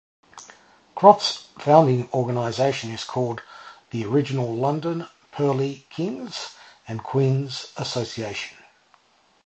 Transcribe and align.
Croft's 0.95 1.45
founding 1.59 2.09
organisation 2.11 2.89
is 2.89 3.03
called 3.03 3.43
the 3.91 4.03
Original 4.03 4.51
London 4.51 5.05
Pearly 5.31 5.85
Kings 5.91 6.55
and 6.87 7.03
Queens 7.03 7.71
Association. 7.77 8.57